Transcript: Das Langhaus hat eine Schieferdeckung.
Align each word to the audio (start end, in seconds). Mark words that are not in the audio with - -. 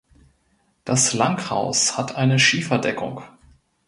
Das 0.83 1.13
Langhaus 1.13 1.95
hat 1.95 2.15
eine 2.15 2.39
Schieferdeckung. 2.39 3.21